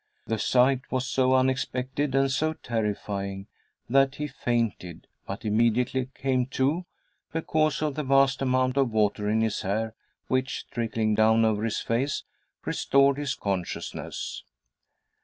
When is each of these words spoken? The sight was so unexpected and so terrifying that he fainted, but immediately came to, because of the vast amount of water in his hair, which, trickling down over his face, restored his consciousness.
The 0.25 0.39
sight 0.39 0.81
was 0.91 1.05
so 1.05 1.35
unexpected 1.35 2.15
and 2.15 2.31
so 2.31 2.53
terrifying 2.53 3.45
that 3.87 4.15
he 4.15 4.25
fainted, 4.25 5.05
but 5.27 5.45
immediately 5.45 6.09
came 6.15 6.47
to, 6.57 6.87
because 7.31 7.83
of 7.83 7.93
the 7.93 8.03
vast 8.03 8.41
amount 8.41 8.77
of 8.77 8.89
water 8.89 9.29
in 9.29 9.41
his 9.41 9.61
hair, 9.61 9.93
which, 10.27 10.67
trickling 10.71 11.13
down 11.13 11.45
over 11.45 11.63
his 11.63 11.81
face, 11.81 12.23
restored 12.65 13.19
his 13.19 13.35
consciousness. 13.35 14.43